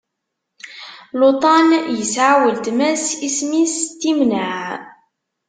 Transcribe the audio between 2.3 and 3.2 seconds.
weltma-s